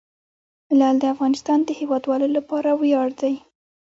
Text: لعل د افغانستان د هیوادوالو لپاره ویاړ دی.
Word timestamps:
لعل 0.79 0.95
د 0.99 1.05
افغانستان 1.13 1.59
د 1.63 1.69
هیوادوالو 1.79 2.27
لپاره 2.37 2.69
ویاړ 2.81 3.09
دی. 3.21 3.35